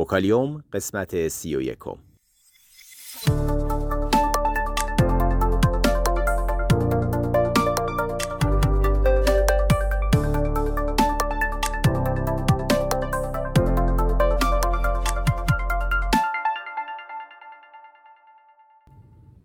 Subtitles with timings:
[0.00, 1.96] وکالیوم قسمت سی و یکم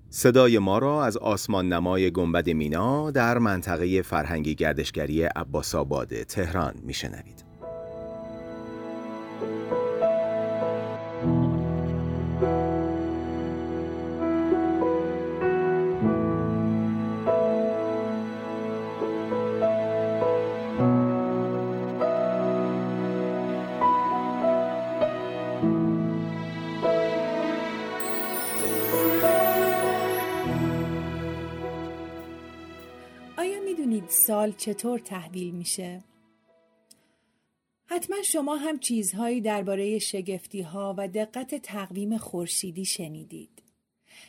[0.09, 6.73] صدای ما را از آسمان نمای گنبد مینا در منطقه فرهنگی گردشگری عباس آباد تهران
[6.83, 7.45] میشنوید.
[34.15, 36.03] سال چطور تحویل میشه؟
[37.85, 43.63] حتما شما هم چیزهایی درباره شگفتی ها و دقت تقویم خورشیدی شنیدید.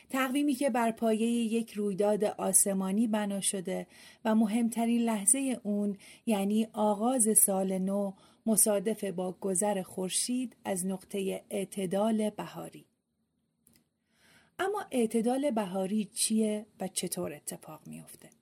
[0.09, 3.87] تقویمی که بر پایه یک رویداد آسمانی بنا شده
[4.25, 8.13] و مهمترین لحظه اون یعنی آغاز سال نو
[8.45, 12.85] مصادف با گذر خورشید از نقطه اعتدال بهاری.
[14.59, 18.36] اما اعتدال بهاری چیه و چطور اتفاق میافته؟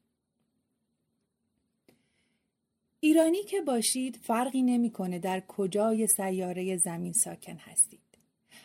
[3.06, 8.00] ایرانی که باشید فرقی نمی‌کنه در کجای سیاره زمین ساکن هستید.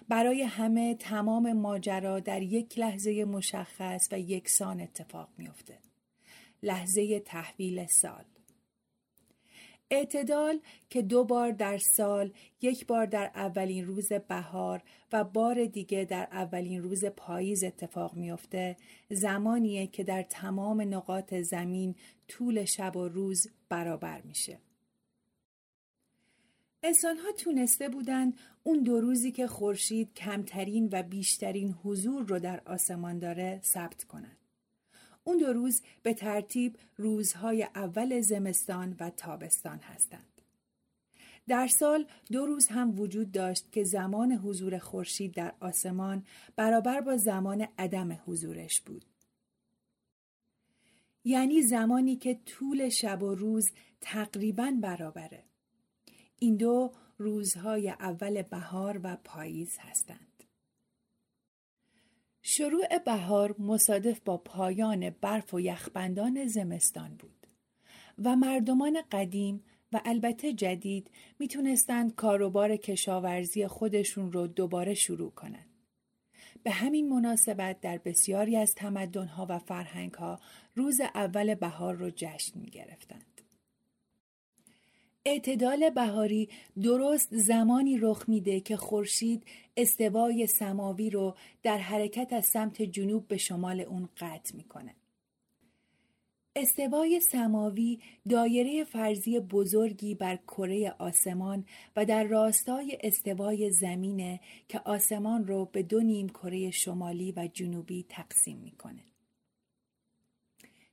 [0.09, 5.79] برای همه تمام ماجرا در یک لحظه مشخص و یکسان اتفاق میافته.
[6.63, 8.25] لحظه تحویل سال.
[9.91, 10.61] اعتدال
[10.91, 16.29] که دو بار در سال یک بار در اولین روز بهار و بار دیگه در
[16.33, 18.77] اولین روز پاییز اتفاق میافته
[19.11, 21.95] زمانیه که در تمام نقاط زمین
[22.29, 24.59] طول شب و روز برابر میشه.
[26.83, 32.63] انسان ها تونسته بودند اون دو روزی که خورشید کمترین و بیشترین حضور رو در
[32.67, 34.40] آسمان داره ثبت کنند.
[35.25, 40.41] اون دو روز به ترتیب روزهای اول زمستان و تابستان هستند.
[41.49, 46.25] در سال دو روز هم وجود داشت که زمان حضور خورشید در آسمان
[46.57, 49.05] برابر با زمان عدم حضورش بود.
[51.25, 55.45] یعنی زمانی که طول شب و روز تقریبا برابره.
[56.39, 60.30] این دو روزهای اول بهار و پاییز هستند.
[62.53, 67.47] شروع بهار مصادف با پایان برف و یخبندان زمستان بود
[68.25, 75.71] و مردمان قدیم و البته جدید می‌تونستند کاروبار کشاورزی خودشون رو دوباره شروع کنند.
[76.63, 80.41] به همین مناسبت در بسیاری از تمدنها و فرهنگها
[80.75, 83.30] روز اول بهار رو جشن می گرفتند.
[85.25, 86.49] اعتدال بهاری
[86.83, 89.45] درست زمانی رخ میده که خورشید
[89.77, 94.95] استوای سماوی رو در حرکت از سمت جنوب به شمال اون قطع می‌کنه.
[96.57, 101.65] استوای سماوی دایره فرضی بزرگی بر کره آسمان
[101.97, 108.07] و در راستای استوای زمینه که آسمان رو به دو نیم کره شمالی و جنوبی
[108.09, 109.05] تقسیم می‌کنه.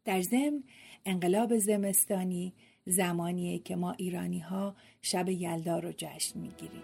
[0.06, 0.64] در ضمن
[1.06, 2.54] انقلاب زمستانی
[2.88, 6.82] زمانیه که ما ایرانی ها شب یلدا رو جشن می‌گیریم.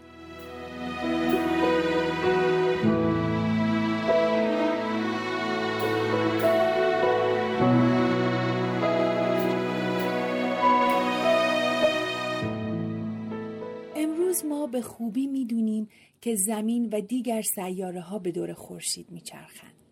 [13.95, 15.89] امروز ما به خوبی می‌دونیم
[16.21, 19.82] که زمین و دیگر سیاره ها به دور خورشید میچرخند.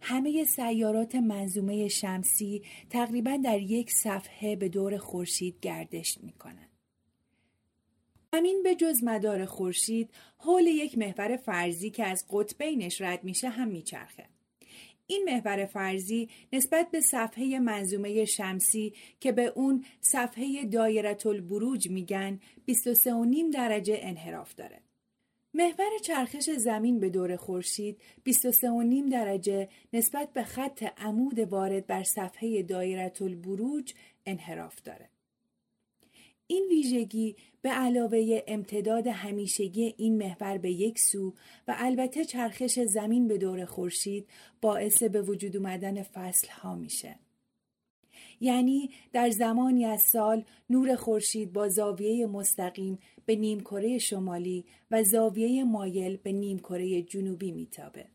[0.00, 6.70] همه سیارات منظومه شمسی تقریبا در یک صفحه به دور خورشید گردش می کنند.
[8.32, 13.68] زمین به جز مدار خورشید حول یک محور فرضی که از قطبینش رد میشه هم
[13.68, 14.26] میچرخه.
[15.06, 22.40] این محور فرضی نسبت به صفحه منظومه شمسی که به اون صفحه دایرت البروج میگن
[22.70, 22.76] 23.5
[23.54, 24.80] درجه انحراف داره.
[25.54, 32.62] محور چرخش زمین به دور خورشید 23.5 درجه نسبت به خط عمود وارد بر صفحه
[32.62, 33.94] دایره البروج
[34.26, 35.08] انحراف داره.
[36.46, 41.34] این ویژگی به علاوه امتداد همیشگی این محور به یک سو
[41.68, 44.28] و البته چرخش زمین به دور خورشید
[44.60, 47.18] باعث به وجود اومدن فصل ها میشه.
[48.40, 55.64] یعنی در زمانی از سال نور خورشید با زاویه مستقیم به نیمکره شمالی و زاویه
[55.64, 58.06] مایل به نیمکره جنوبی میتابه.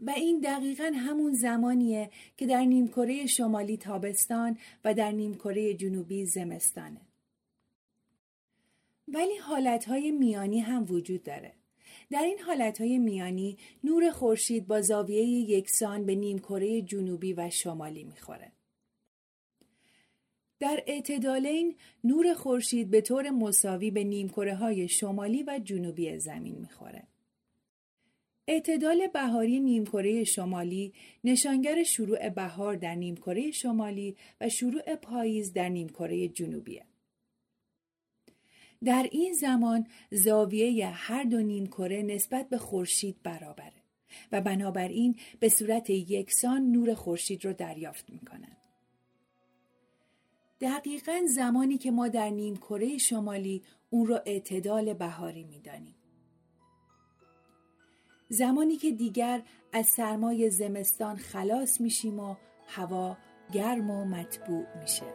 [0.00, 7.00] و این دقیقا همون زمانیه که در نیمکره شمالی تابستان و در نیمکره جنوبی زمستانه.
[9.08, 11.52] ولی حالتهای میانی هم وجود داره.
[12.10, 18.52] در این حالتهای میانی نور خورشید با زاویه یکسان به نیمکره جنوبی و شمالی می‌خوره.
[20.60, 27.02] در اعتدالین نور خورشید به طور مساوی به نیمکره های شمالی و جنوبی زمین می‌خوره.
[28.48, 30.92] اعتدال بهاری نیمکره شمالی
[31.24, 36.84] نشانگر شروع بهار در نیمکره شمالی و شروع پاییز در نیمکره جنوبیه.
[38.84, 43.82] در این زمان زاویه هر دو نیمکره نسبت به خورشید برابره
[44.32, 48.57] و بنابراین به صورت یکسان نور خورشید رو دریافت می‌کنند.
[50.60, 55.94] دقیقا زمانی که ما در نیمکره شمالی اون رو اعتدال بهاری می‌دانیم.
[58.28, 63.16] زمانی که دیگر از سرمای زمستان خلاص میشیم و هوا
[63.52, 65.14] گرم و مطبوع میشه.